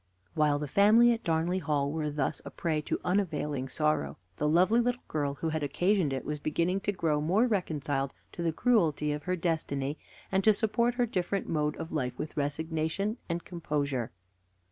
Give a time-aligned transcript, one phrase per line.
[0.33, 4.79] While the family at Darnley Hall were thus a prey to unavailing sorrow, the lovely
[4.79, 9.11] little girl who had occasioned it was beginning to grow more reconciled to the cruelty
[9.11, 9.99] of her destiny,
[10.31, 14.09] and to support her different mode of life with resignation and composure.